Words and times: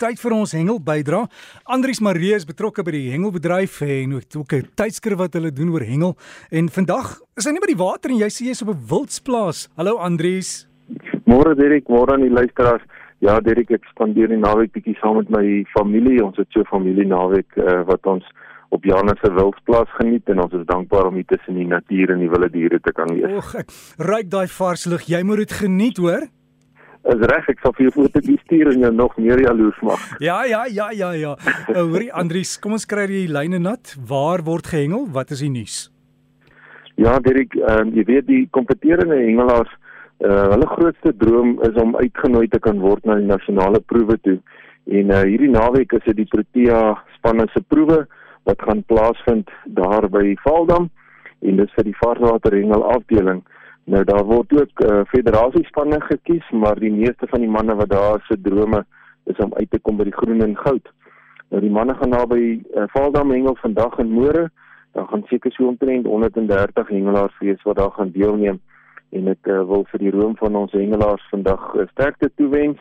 tyd 0.00 0.20
vir 0.20 0.34
ons 0.36 0.54
hengel 0.56 0.80
bydra. 0.80 1.26
Andries 1.68 2.00
Marie 2.00 2.32
is 2.36 2.46
betrokke 2.48 2.84
by 2.86 2.94
die 2.96 3.10
hengelbedryf 3.12 3.80
en 3.84 4.16
ook 4.16 4.52
'n 4.56 4.68
tydskrif 4.74 5.18
wat 5.18 5.34
hulle 5.34 5.52
doen 5.52 5.72
oor 5.74 5.84
hengel. 5.84 6.16
En 6.50 6.68
vandag 6.68 7.20
is 7.36 7.44
hy 7.44 7.52
nie 7.52 7.60
by 7.60 7.72
die 7.74 7.84
water 7.84 8.10
en 8.10 8.18
jy 8.18 8.30
sê 8.30 8.48
jy's 8.48 8.62
op 8.62 8.68
'n 8.68 8.80
wildsplaas. 8.88 9.68
Hallo 9.76 9.98
Andries. 9.98 10.66
Môre 11.26 11.54
Derek, 11.54 11.88
môre 11.88 12.14
aan 12.14 12.22
die 12.22 12.30
luisteraars. 12.30 12.82
Ja, 13.20 13.38
Derek, 13.40 13.70
ek 13.70 13.84
spandeer 13.92 14.28
die 14.28 14.40
naweek 14.40 14.72
bietjie 14.72 14.96
saam 15.00 15.16
met 15.16 15.28
my 15.28 15.64
familie. 15.76 16.24
Ons 16.24 16.36
het 16.38 16.48
so 16.50 16.60
'n 16.60 16.64
familie 16.64 17.06
naweek 17.06 17.56
uh, 17.56 17.84
wat 17.84 18.06
ons 18.06 18.24
op 18.70 18.84
Janus 18.84 19.20
se 19.20 19.32
wildsplaas 19.32 19.90
geniet 19.98 20.28
en 20.28 20.40
ons 20.40 20.52
is 20.52 20.66
dankbaar 20.66 21.06
om 21.06 21.14
hier 21.14 21.26
tussen 21.26 21.54
die 21.54 21.66
natuur 21.66 22.10
en 22.10 22.18
die 22.18 22.30
wilde 22.30 22.50
diere 22.50 22.80
te 22.80 22.92
kan 22.92 23.10
wees. 23.12 23.36
Och, 23.36 23.54
ek 23.54 23.70
ruik 23.98 24.30
daai 24.30 24.46
vars 24.46 24.86
lug. 24.86 25.02
Jy 25.02 25.22
moet 25.22 25.36
dit 25.36 25.52
geniet, 25.52 25.98
hoor. 25.98 26.28
Is 27.08 27.22
reg, 27.30 27.46
ek 27.48 27.62
sal 27.64 27.72
vir 27.78 27.86
jou 27.86 27.92
foto 27.94 28.20
stuur 28.20 28.68
en 28.74 28.82
jou 28.84 28.90
nog 28.92 29.14
meer 29.16 29.40
jaloers 29.40 29.78
maak. 29.80 30.02
Ja, 30.20 30.42
ja, 30.44 30.66
ja, 30.68 30.90
ja, 30.92 31.12
ja. 31.16 31.30
Uh, 31.72 31.86
hoorie 31.88 32.10
Andries, 32.12 32.58
kom 32.60 32.76
ons 32.76 32.84
kry 32.84 33.06
die 33.08 33.24
lyne 33.30 33.58
nat. 33.58 33.94
Waar 34.08 34.44
word 34.44 34.68
gehengel? 34.68 35.06
Wat 35.08 35.32
is 35.32 35.40
die 35.40 35.48
nuus? 35.48 35.86
Ja, 37.00 37.16
Dirk, 37.24 37.56
uh, 37.56 37.86
jy 37.96 38.04
weet 38.04 38.26
die 38.28 38.42
kompeterende 38.52 39.16
hengelaars, 39.16 39.72
uh, 40.20 40.50
hulle 40.52 40.68
grootste 40.74 41.14
droom 41.16 41.56
is 41.64 41.80
om 41.80 41.96
uitgenooi 41.96 42.48
te 42.52 42.60
kan 42.60 42.82
word 42.84 43.08
na 43.08 43.16
die 43.16 43.30
nasionale 43.30 43.80
proewe 43.80 44.18
toe. 44.20 44.36
En 44.92 45.08
uh, 45.08 45.22
hierdie 45.24 45.48
naweek 45.54 45.96
is 45.96 46.04
dit 46.10 46.20
die 46.20 46.28
Protea 46.28 46.98
spanne 47.16 47.48
se 47.54 47.64
proewe 47.72 48.02
wat 48.48 48.60
gaan 48.68 48.84
plaasvind 48.92 49.48
daar 49.78 50.04
by 50.12 50.34
Valdam 50.44 50.90
en 51.40 51.56
dis 51.56 51.72
vir 51.78 51.88
die 51.88 51.96
varswater 52.02 52.56
hengel 52.56 52.84
afdeling. 52.92 53.40
Nou 53.90 54.04
daar 54.06 54.24
word 54.24 54.52
ook 54.54 54.82
uh, 54.86 55.00
federasiespanne 55.10 55.98
gekies, 56.06 56.46
maar 56.50 56.78
die 56.78 56.92
meeste 56.94 57.26
van 57.30 57.42
die 57.42 57.50
manne 57.50 57.74
wat 57.74 57.90
daar 57.90 58.22
se 58.28 58.38
drome 58.40 58.84
is 59.24 59.38
om 59.42 59.54
uit 59.54 59.70
te 59.70 59.80
kom 59.82 59.98
by 59.98 60.06
die 60.06 60.14
groen 60.14 60.42
en 60.46 60.56
goud. 60.56 60.92
Nou 61.50 61.62
die 61.64 61.72
manne 61.74 61.96
gaan 61.98 62.14
naby 62.14 62.42
uh, 62.60 62.86
Valdam 62.94 63.34
hengel 63.34 63.58
vandag 63.58 63.98
en 63.98 64.12
môre. 64.14 64.46
Daar 64.94 65.08
gaan 65.10 65.26
seker 65.26 65.52
so 65.52 65.66
omtrent 65.66 66.06
130 66.06 66.88
hengelaars 66.88 67.38
wees 67.38 67.62
wat 67.66 67.76
daar 67.82 67.90
gaan 67.98 68.14
deelneem 68.14 68.60
en 69.16 69.30
ek 69.32 69.48
uh, 69.50 69.62
wil 69.66 69.84
vir 69.90 70.04
die 70.04 70.12
roem 70.14 70.36
van 70.38 70.56
ons 70.58 70.74
hengelaars 70.76 71.22
vandag 71.32 71.62
uh, 71.74 71.86
sterkte 71.90 72.30
toewens 72.38 72.78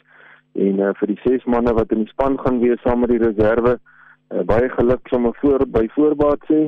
en 0.58 0.82
uh, 0.82 0.92
vir 1.00 1.14
die 1.14 1.20
ses 1.24 1.46
manne 1.50 1.74
wat 1.78 1.94
in 1.96 2.04
die 2.04 2.14
span 2.14 2.38
gaan 2.42 2.60
wees 2.62 2.82
saam 2.86 3.02
met 3.04 3.14
die 3.14 3.22
reserve 3.24 3.78
uh, 3.78 4.44
baie 4.50 4.70
geluk 4.76 5.10
sommer 5.10 5.34
voor 5.42 5.66
by 5.78 5.88
voorbaat 5.96 6.46
sê 6.50 6.68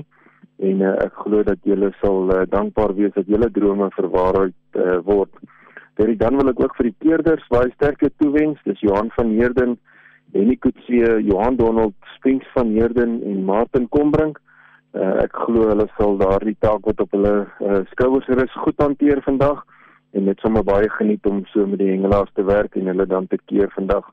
en 0.62 0.84
uh, 0.86 0.94
ek 1.06 1.16
glo 1.24 1.44
dat 1.44 1.62
julle 1.66 1.90
sal 2.02 2.30
uh, 2.30 2.44
dankbaar 2.50 2.94
wees 2.98 3.14
dat 3.16 3.30
julle 3.30 3.50
drome 3.54 3.90
verwaarheid 3.96 4.78
uh, 4.78 5.00
word. 5.08 5.34
Dit 5.98 6.20
dan 6.22 6.38
wil 6.40 6.52
ek 6.52 6.62
ook 6.62 6.76
vir 6.78 6.90
die 6.90 7.00
keerders 7.04 7.48
baie 7.52 7.72
sterkte 7.74 8.12
toewens. 8.22 8.62
Dis 8.66 8.80
Johan 8.86 9.10
van 9.18 9.34
Heerden, 9.36 9.76
Henny 10.34 10.56
Kutse, 10.56 11.18
Johan 11.28 11.58
Donald, 11.60 11.94
Spinks 12.16 12.48
van 12.56 12.72
Heerden 12.76 13.20
en 13.28 13.44
Martin 13.46 13.90
Kombrink. 13.90 14.40
Uh, 14.94 15.24
ek 15.24 15.36
glo 15.46 15.70
hulle 15.70 15.88
sal 15.98 16.18
daardie 16.20 16.58
taak 16.60 16.88
wat 16.88 17.00
op 17.00 17.14
hulle 17.16 17.36
uh, 17.64 17.82
skouers 17.94 18.28
rus 18.28 18.56
goed 18.64 18.82
hanteer 18.84 19.22
vandag 19.24 19.62
en 20.12 20.26
dit 20.28 20.42
sommer 20.44 20.66
baie 20.68 20.90
geniet 20.98 21.26
om 21.30 21.46
so 21.54 21.64
met 21.68 21.80
die 21.80 21.94
hengelaars 21.94 22.34
te 22.36 22.44
werk 22.44 22.76
en 22.76 22.90
hulle 22.92 23.06
dan 23.08 23.28
te 23.32 23.40
keer 23.48 23.72
vandag. 23.76 24.10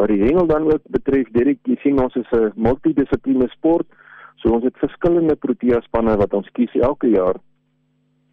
Wat 0.00 0.10
die 0.10 0.22
hengel 0.24 0.48
dan 0.50 0.66
ook 0.66 0.82
betref, 0.90 1.28
Derek, 1.36 1.60
jy 1.68 1.76
sien 1.82 2.00
ons 2.02 2.16
is 2.18 2.32
'n 2.32 2.50
multidissipline 2.56 3.48
sport. 3.54 3.86
So 4.36 4.52
ons 4.56 4.64
het 4.64 4.78
verskillende 4.78 5.36
Protea 5.36 5.80
spanne 5.80 6.16
wat 6.16 6.34
ons 6.34 6.48
kies 6.52 6.74
elke 6.74 7.08
jaar. 7.08 7.38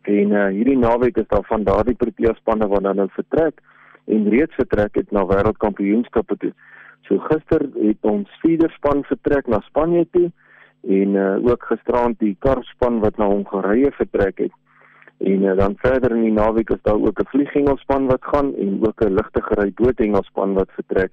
En 0.02 0.32
uh, 0.32 0.48
hierdie 0.56 0.78
naweek 0.78 1.18
is 1.18 1.28
daar 1.28 1.46
van 1.50 1.64
daardie 1.64 1.96
Protea 1.96 2.34
spanne 2.40 2.68
wat 2.68 2.84
dan 2.84 2.96
nou 2.96 3.10
vertrek 3.14 3.62
en 4.10 4.30
reeds 4.30 4.56
vertrek 4.56 4.96
het 4.96 5.12
na 5.12 5.26
wêreldkampioenskappe 5.30 6.38
toe. 6.38 6.54
So 7.08 7.20
gister 7.30 7.66
het 7.76 8.08
ons 8.08 8.30
vierde 8.42 8.70
span 8.78 9.04
vertrek 9.04 9.48
na 9.48 9.60
Spanje 9.68 10.08
toe 10.12 10.32
en 10.88 11.16
uh, 11.20 11.36
ook 11.46 11.64
gisterand 11.70 12.20
die 12.20 12.36
karspan 12.40 13.00
wat 13.04 13.18
na 13.18 13.28
Hongarye 13.30 13.92
vertrek 13.98 14.38
het. 14.46 14.56
En 15.20 15.44
uh, 15.44 15.56
dan 15.58 15.76
verder 15.84 16.16
in 16.16 16.24
die 16.30 16.36
naweek 16.36 16.70
is 16.70 16.82
daar 16.88 17.02
ook 17.02 17.20
'n 17.20 17.32
vlieghengelspan 17.34 18.08
wat 18.08 18.24
gaan 18.24 18.56
en 18.56 18.80
ook 18.88 19.02
'n 19.04 19.14
ligtegery 19.14 19.72
doodhengelspan 19.76 20.54
wat 20.54 20.72
vertrek 20.72 21.12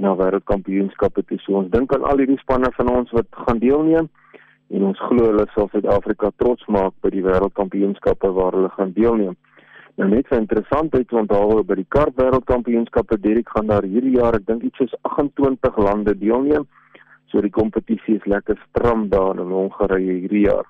na 0.00 0.14
wêreldkampioenskappe 0.16 1.24
toe. 1.28 1.38
So 1.44 1.60
ons 1.60 1.70
dink 1.74 1.92
aan 1.94 2.06
al 2.08 2.22
hierdie 2.22 2.40
spanne 2.40 2.72
van 2.76 2.90
ons 2.92 3.12
wat 3.16 3.28
gaan 3.44 3.60
deelneem 3.62 4.08
en 4.70 4.86
ons 4.86 4.98
glo 5.08 5.30
hulle 5.32 5.46
sal 5.54 5.68
Suid-Afrika 5.72 6.30
trots 6.38 6.66
maak 6.70 6.94
by 7.04 7.10
die 7.14 7.24
wêreldkampioenskappe 7.26 8.30
waar 8.36 8.56
hulle 8.56 8.70
gaan 8.76 8.92
deelneem. 8.96 9.36
Nou 9.98 10.08
net 10.08 10.28
vir 10.30 10.38
interessantheid 10.40 11.12
onthou 11.12 11.62
by 11.66 11.76
die 11.80 11.88
kart 11.92 12.14
wêreldkampioenskappe 12.16 13.18
Dirk 13.20 13.50
gaan 13.54 13.70
daar 13.72 13.84
hierdie 13.84 14.16
jaar 14.16 14.38
ek 14.38 14.46
dink 14.48 14.64
iets 14.64 14.80
soos 14.80 14.94
28 15.10 15.80
lande 15.84 16.14
deelneem. 16.16 16.68
So 17.30 17.42
die 17.44 17.52
kompetisie 17.54 18.16
is 18.18 18.28
lekker 18.30 18.58
stram 18.68 19.08
daar 19.10 19.38
in 19.38 19.52
Hongarye 19.52 20.20
hierdie 20.22 20.46
jaar. 20.46 20.66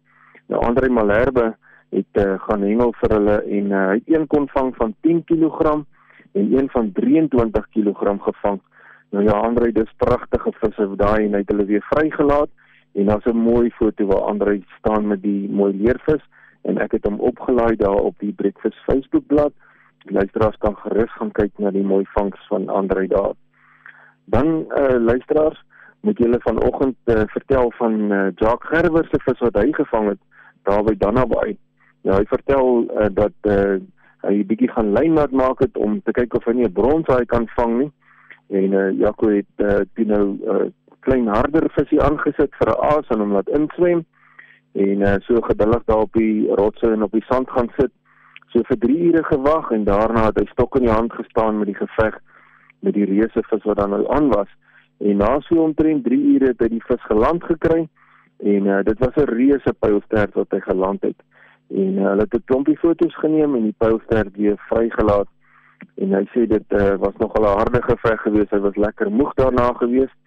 Nou 0.46 0.66
Andre 0.66 0.90
Malherbe 0.90 1.56
het 1.90 2.12
uh, 2.12 2.40
gaan 2.40 2.62
hengel 2.62 2.94
vir 2.94 3.10
hulle 3.16 3.38
en 3.42 3.66
uh, 3.72 3.88
hy 3.88 3.94
het 3.94 4.14
een 4.14 4.28
kon 4.28 4.48
vang 4.48 4.76
van 4.76 4.96
10 5.02 5.24
kg 5.24 5.62
en 6.32 6.54
een 6.58 6.70
van 6.70 6.92
23 6.92 7.68
kg 7.70 8.22
gevang. 8.22 8.60
Nou 9.10 9.24
ja 9.24 9.32
Andre, 9.32 9.72
dis 9.72 9.94
pragtige 9.98 10.52
visse 10.60 10.96
daai 10.96 11.26
en 11.26 11.32
hy 11.32 11.42
het 11.44 11.50
hulle 11.50 11.66
weer 11.66 11.86
vrygelaat 11.90 12.50
en 12.94 13.06
daar's 13.06 13.26
'n 13.26 13.38
mooi 13.38 13.72
foto 13.72 14.06
waar 14.06 14.30
Andre 14.34 14.62
staan 14.78 15.08
met 15.08 15.22
die 15.22 15.50
mooi 15.50 15.74
leervis 15.74 16.24
en 16.62 16.78
ek 16.78 16.92
het 16.92 17.04
hom 17.04 17.20
opgelaai 17.20 17.76
daar 17.76 18.02
op 18.12 18.16
die 18.20 18.34
Breakfast 18.34 18.78
Facebookblad. 18.86 19.54
Luisteraars 20.04 20.58
kan 20.58 20.76
gerus 20.78 21.12
gaan 21.14 21.32
kyk 21.32 21.52
na 21.58 21.72
die 21.72 21.86
mooi 21.86 22.06
vangs 22.14 22.48
van 22.48 22.70
Andre 22.70 23.08
daar. 23.08 23.34
Dan 24.26 24.66
uh 24.78 24.98
luisteraars, 25.00 25.64
moet 26.02 26.18
julle 26.18 26.40
vanoggend 26.40 26.96
uh, 27.06 27.22
vertel 27.26 27.72
van 27.78 28.12
uh, 28.12 28.28
Jacques 28.36 28.70
Gerber 28.70 29.06
se 29.06 29.20
vis 29.26 29.40
wat 29.40 29.56
hy 29.56 29.72
gevang 29.72 30.08
het 30.08 30.20
daar 30.64 30.84
by 30.84 30.96
Dannabaai. 30.98 31.58
Ja, 32.02 32.18
hy 32.18 32.26
vertel 32.26 32.86
uh, 32.90 33.10
dat 33.14 33.36
uh, 33.46 33.78
hy 34.26 34.34
'n 34.42 34.48
bietjie 34.50 34.72
gaan 34.72 34.94
lyn 34.94 35.14
laat 35.14 35.32
maak 35.32 35.60
het 35.60 35.78
om 35.78 36.02
te 36.02 36.12
kyk 36.12 36.34
of 36.34 36.46
hy 36.46 36.54
nie 36.58 36.66
'n 36.66 36.74
bronshaai 36.74 37.26
kan 37.26 37.48
vang 37.56 37.78
nie. 37.78 37.92
En 38.50 38.74
uh, 38.74 38.92
Jaco 38.98 39.30
het 39.30 39.56
uh, 39.58 39.82
toe 39.94 40.06
nou 40.06 40.26
'n 40.26 40.40
uh, 40.50 40.70
klein 41.00 41.28
harder 41.28 41.70
visie 41.78 42.02
aangesit 42.02 42.54
vir 42.60 42.70
'n 42.74 42.82
aas 42.94 43.08
en 43.10 43.20
hom 43.20 43.34
laat 43.38 43.50
inswem 43.50 44.06
en 44.74 45.02
uh, 45.02 45.16
so 45.20 45.42
geduldig 45.42 45.84
daar 45.86 46.06
op 46.06 46.14
die 46.14 46.48
rotse 46.56 46.92
en 46.92 47.04
op 47.04 47.12
die 47.12 47.26
sand 47.30 47.50
gaan 47.50 47.70
sit. 47.78 47.92
So 48.52 48.64
vir 48.68 48.78
3 48.84 48.98
ure 49.08 49.24
gewag 49.24 49.72
en 49.72 49.84
daarna 49.88 50.28
het 50.30 50.40
hy 50.42 50.46
stok 50.52 50.76
in 50.80 50.88
die 50.88 50.94
hand 50.94 51.14
gestaan 51.14 51.60
met 51.60 51.72
die 51.72 51.78
geveg 51.80 52.20
met 52.82 52.94
die 52.94 53.06
reuse 53.06 53.44
vis 53.50 53.64
wat 53.64 53.78
dan 53.78 53.94
nou 53.96 54.06
aan 54.12 54.30
was 54.34 54.50
en 55.00 55.18
na 55.18 55.40
so 55.48 55.64
omtrent 55.64 56.04
3 56.06 56.20
ure 56.36 56.54
het 56.54 56.62
hy 56.62 56.70
die 56.76 56.86
vis 56.88 57.04
geland 57.10 57.44
gekry 57.44 57.88
en 58.54 58.68
uh, 58.68 58.80
dit 58.84 59.00
was 59.00 59.16
'n 59.16 59.30
reuse 59.30 59.74
pylstert 59.80 60.34
wat 60.34 60.52
hy 60.52 60.60
geland 60.60 61.02
het 61.02 61.20
en 61.70 61.98
uh, 61.98 62.10
hulle 62.10 62.26
het 62.28 62.36
'n 62.36 62.44
klompie 62.46 62.78
foto's 62.78 63.16
geneem 63.24 63.56
en 63.56 63.70
die 63.70 63.78
pylstert 63.78 64.36
weer 64.36 64.58
vrygelaat 64.70 65.30
en 65.98 66.14
hy 66.14 66.26
sê 66.34 66.48
dit 66.48 66.68
uh, 66.82 66.98
was 66.98 67.16
nog 67.18 67.34
'n 67.38 67.44
harde 67.44 67.82
geveg 67.82 68.22
geweest 68.22 68.52
hy 68.52 68.60
was 68.60 68.76
lekker 68.76 69.12
moeg 69.12 69.34
daarna 69.34 69.74
geweest 69.74 70.18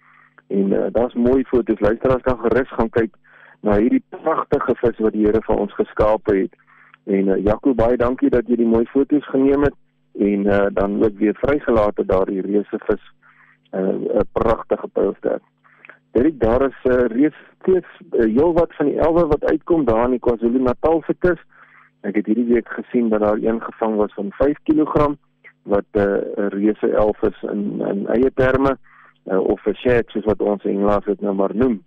En 0.47 0.71
uh, 0.71 0.85
daar's 0.91 1.13
mooi 1.13 1.43
foto's. 1.43 1.79
Luisteraars 1.79 2.21
kan 2.21 2.39
gerus 2.39 2.71
gaan 2.71 2.89
kyk 2.89 3.13
na 3.59 3.77
hierdie 3.77 4.03
pragtige 4.09 4.75
vis 4.75 4.97
wat 4.97 5.13
die 5.13 5.25
Here 5.25 5.41
vir 5.41 5.55
ons 5.55 5.73
geskaap 5.73 6.29
het. 6.29 6.53
En 7.05 7.27
uh, 7.27 7.43
Jaco, 7.43 7.73
baie 7.73 7.97
dankie 7.97 8.29
dat 8.29 8.47
jy 8.47 8.55
die 8.55 8.69
mooi 8.69 8.85
foto's 8.85 9.27
geneem 9.29 9.61
het 9.61 9.75
en 10.19 10.45
uh, 10.45 10.65
dan 10.73 11.03
ook 11.03 11.17
weer 11.17 11.35
vrygelaat 11.35 11.97
het 11.97 12.07
daardie 12.07 12.41
reuse 12.41 12.79
vis. 12.87 13.03
'n 13.75 14.07
uh, 14.15 14.19
pragtige 14.31 14.87
pylster. 14.87 15.39
Dit 16.11 16.39
daar 16.39 16.61
is 16.61 16.79
'n 16.83 16.89
uh, 16.89 17.05
reus 17.17 17.35
steeds 17.61 17.91
uh, 18.11 18.35
heelwat 18.35 18.75
van 18.75 18.85
die 18.85 18.99
elwe 18.99 19.25
wat 19.27 19.43
uitkom 19.43 19.85
daar 19.85 20.05
in 20.05 20.11
die 20.11 20.19
KwaZulu-Natal 20.19 21.03
se 21.05 21.15
kus. 21.19 21.41
Ek 22.01 22.15
het 22.15 22.25
hierdie 22.25 22.53
week 22.53 22.69
gesien 22.69 23.09
dat 23.09 23.19
daar 23.19 23.37
een 23.41 23.61
gevang 23.61 23.95
was 23.95 24.13
van 24.13 24.31
5 24.31 24.57
kg 24.63 25.15
wat 25.63 25.85
'n 25.91 25.99
uh, 25.99 26.47
reuse 26.47 26.91
elf 26.91 27.21
is 27.21 27.43
in 27.43 27.81
in 27.81 28.07
eie 28.07 28.31
terme 28.33 28.77
uh, 29.25 29.39
of 29.39 29.65
'n 29.65 29.73
shed 29.73 30.09
soos 30.09 30.25
wat 30.25 30.41
ons 30.41 30.63
Engelaars 30.63 31.05
dit 31.05 31.21
nou 31.21 31.35
maar 31.35 31.55
noem. 31.55 31.83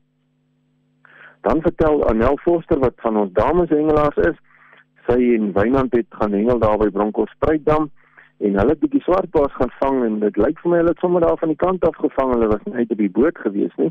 Dan 1.41 1.63
vertel 1.63 2.09
Anel 2.09 2.37
Forster 2.37 2.79
wat 2.79 2.95
van 2.97 3.17
ons 3.17 3.33
dames 3.33 3.69
hengelaars 3.69 4.17
is. 4.17 4.37
Sy 5.09 5.23
in 5.33 5.53
Wynand 5.57 5.95
het 5.97 6.07
gaan 6.21 6.35
hengel 6.37 6.59
daar 6.61 6.77
by 6.77 6.91
Bronkhorstspruitdam 6.93 7.89
en 8.45 8.59
hulle 8.61 8.75
het 8.75 8.81
bietjie 8.83 9.01
swartbaars 9.07 9.55
gaan 9.57 9.71
vang 9.81 10.03
en 10.05 10.19
dit 10.21 10.37
lyk 10.37 10.61
vir 10.61 10.71
my 10.71 10.81
hulle 10.83 10.93
het 10.93 11.01
sommer 11.01 11.25
daar 11.25 11.39
van 11.41 11.49
die 11.49 11.61
kant 11.63 11.85
af 11.89 11.97
gevang. 11.97 12.35
Hulle 12.35 12.51
was 12.53 12.67
net 12.69 12.93
op 12.93 13.01
die 13.01 13.11
boot 13.11 13.39
gewees, 13.45 13.73
nie? 13.81 13.89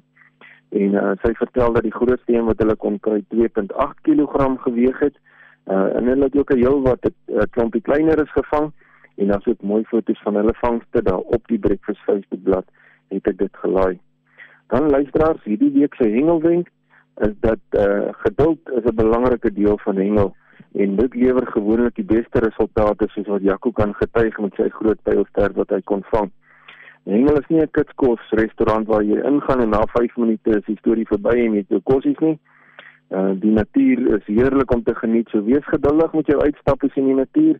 En 0.78 0.94
uh, 1.00 1.16
sy 1.24 1.34
vertel 1.40 1.74
dat 1.74 1.88
die 1.88 1.96
grootste 1.96 2.36
een 2.36 2.46
wat 2.46 2.62
hulle 2.62 2.75
kon 2.75 3.00
kry 3.02 3.24
2.8 3.34 4.04
kg 4.06 4.46
geweg 4.68 5.02
het. 5.08 5.18
Uh, 5.66 5.90
en 5.98 6.12
hulle 6.12 6.30
het 6.30 6.38
ook 6.38 6.54
'n 6.54 6.62
heel 6.64 6.81
wat 6.86 7.10
'n 7.10 7.50
klompie 7.50 7.81
kleiner 7.81 8.22
is 8.22 8.31
gevang 8.38 8.72
en 9.18 9.28
dan 9.28 9.42
het 9.44 9.62
mooi 9.62 9.84
foto's 9.84 10.22
van 10.22 10.36
hulle 10.36 10.54
vangste 10.54 11.02
daar 11.04 11.25
op 11.38 11.48
die 11.48 11.60
Breakfast 11.60 12.04
Facebook 12.06 12.44
bladsy 12.44 12.86
het 13.10 13.28
ek 13.28 13.38
dit 13.38 13.56
gelaai. 13.64 14.00
Dan 14.68 14.90
luisteraars, 14.90 15.44
hierdie 15.44 15.72
week 15.72 15.96
se 15.96 16.10
hengelwenk 16.10 16.69
is 17.25 17.34
dat 17.40 17.64
uh, 17.72 18.10
geduld 18.12 18.60
is 18.69 18.84
'n 18.84 18.96
belangrike 18.96 19.54
deel 19.54 19.78
van 19.78 19.96
hengel 19.96 20.36
en 20.83 20.95
dit 20.95 21.15
lewer 21.15 21.47
gewoonlik 21.47 21.95
die 21.97 22.06
beste 22.06 22.41
resultate 22.44 23.07
soos 23.13 23.29
wat 23.33 23.45
Jaco 23.45 23.71
kan 23.71 23.95
getuig 23.97 24.35
met 24.44 24.59
sy 24.59 24.68
groot 24.69 25.00
pylster 25.03 25.56
wat 25.57 25.74
hy 25.74 25.81
kon 25.89 26.03
vang. 26.12 26.29
Hengel 27.07 27.39
is 27.39 27.50
nie 27.50 27.62
'n 27.62 27.71
kitskos 27.71 28.21
restaurant 28.41 28.88
waar 28.88 29.03
jy 29.03 29.18
ingaan 29.31 29.62
en 29.62 29.69
na 29.69 29.81
5 29.94 30.18
minute 30.18 30.57
is 30.57 30.65
die 30.65 30.77
storie 30.77 31.07
verby 31.07 31.35
en 31.45 31.53
jy 31.53 31.63
het 31.63 31.69
jou 31.69 31.81
kossies 31.81 32.19
nie. 32.19 32.38
Uh 33.09 33.31
die 33.39 33.51
natuur 33.51 34.18
is 34.18 34.25
heerlik 34.25 34.71
om 34.71 34.83
te 34.83 34.95
geniet. 34.95 35.29
So 35.29 35.44
wees 35.44 35.65
geduldig 35.65 36.13
met 36.13 36.27
jou 36.27 36.41
uitstappe 36.41 36.89
in 36.94 37.06
die 37.06 37.15
natuur. 37.15 37.59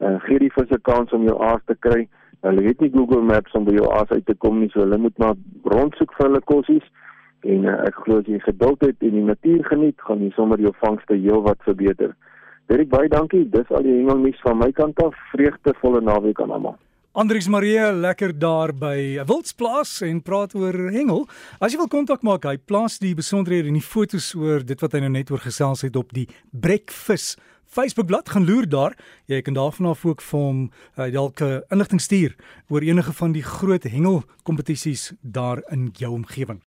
Uh 0.00 0.18
gee 0.20 0.38
die 0.38 0.52
visse 0.52 0.78
kans 0.82 1.12
om 1.12 1.24
jou 1.24 1.38
aas 1.40 1.62
te 1.64 1.76
kry. 1.78 2.08
Hulle 2.40 2.62
het 2.62 2.80
nie 2.80 2.90
Google 2.94 3.22
Maps 3.22 3.52
om 3.52 3.64
by 3.64 3.74
jou 3.74 3.88
aas 3.92 4.10
uit 4.10 4.26
te 4.26 4.34
kom 4.34 4.60
nie, 4.60 4.68
so 4.70 4.80
hulle 4.80 4.98
moet 4.98 5.18
maar 5.18 5.34
rondsoek 5.64 6.12
vir 6.16 6.26
hulle 6.26 6.40
kossies. 6.40 6.84
En 7.42 7.64
uh, 7.64 7.74
ek 7.86 7.94
glo 8.04 8.18
as 8.18 8.26
jy 8.26 8.38
geduld 8.42 8.80
het 8.80 8.96
en 9.02 9.14
die 9.14 9.24
natuur 9.26 9.64
geniet, 9.64 10.00
gaan 10.06 10.22
jy 10.22 10.30
sommer 10.34 10.60
jou 10.62 10.72
vangste 10.82 11.14
heelwat 11.14 11.62
verbeter. 11.66 12.14
Derek 12.68 12.90
baie 12.92 13.08
dankie. 13.08 13.46
Dis 13.48 13.70
al 13.72 13.86
die 13.86 13.94
hengelnuus 13.96 14.40
van 14.44 14.60
my 14.60 14.68
kant 14.76 15.00
af. 15.00 15.16
Vreugdevolle 15.32 16.02
naweek 16.04 16.40
aan 16.44 16.52
almal. 16.52 16.76
Andries 17.18 17.48
Marie 17.48 17.80
lekker 17.96 18.34
daar 18.38 18.70
by 18.76 19.24
Wildsplaas 19.26 20.02
en 20.06 20.20
praat 20.22 20.52
oor 20.54 20.76
hengel. 20.92 21.24
As 21.58 21.72
jy 21.72 21.80
wil 21.80 21.88
kontak 21.90 22.22
maak, 22.22 22.44
hy 22.46 22.58
plaas 22.60 23.00
die 23.02 23.14
besonderhede 23.18 23.72
en 23.72 23.78
die 23.80 23.82
fotos 23.82 24.34
oor 24.38 24.62
dit 24.62 24.84
wat 24.84 24.94
hy 24.94 25.00
nou 25.06 25.14
net 25.16 25.32
oor 25.32 25.42
gesels 25.42 25.82
het 25.86 25.96
op 25.98 26.12
die 26.14 26.28
Breakfast 26.52 27.40
Facebookblad 27.68 28.28
gaan 28.32 28.46
loer 28.48 28.68
daar. 28.68 28.96
Jy 29.28 29.42
kan 29.44 29.56
daarvan 29.56 29.90
af 29.90 30.04
ook 30.06 30.22
vir 30.24 30.40
hom 30.40 30.60
uh, 30.96 31.08
dalk 31.12 31.40
'n 31.40 31.62
inligting 31.68 32.00
stuur 32.00 32.36
oor 32.68 32.80
enige 32.80 33.12
van 33.12 33.32
die 33.32 33.42
groot 33.42 33.84
hengel 33.84 34.22
kompetisies 34.42 35.12
daar 35.20 35.60
in 35.68 35.90
jou 35.92 36.12
omgewing. 36.12 36.56